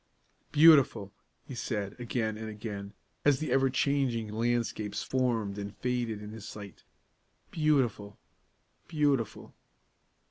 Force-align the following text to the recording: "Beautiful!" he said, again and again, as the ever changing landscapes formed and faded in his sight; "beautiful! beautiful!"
"Beautiful!" 0.51 1.11
he 1.47 1.53
said, 1.53 1.95
again 1.99 2.35
and 2.35 2.49
again, 2.49 2.93
as 3.23 3.37
the 3.37 3.51
ever 3.51 3.69
changing 3.69 4.33
landscapes 4.33 5.03
formed 5.03 5.59
and 5.59 5.77
faded 5.77 6.23
in 6.23 6.31
his 6.31 6.47
sight; 6.47 6.83
"beautiful! 7.51 8.17
beautiful!" 8.87 9.53